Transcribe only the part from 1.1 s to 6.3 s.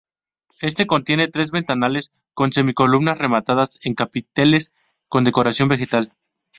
tres ventanales con semicolumnas rematadas en capiteles con decoración vegetal.